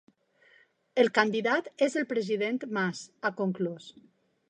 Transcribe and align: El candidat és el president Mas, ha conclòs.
El 1.03 1.11
candidat 1.17 1.69
és 1.89 1.99
el 2.03 2.09
president 2.15 2.61
Mas, 2.79 3.07
ha 3.31 3.37
conclòs. 3.45 3.97